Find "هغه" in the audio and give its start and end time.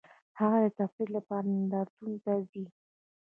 0.39-0.57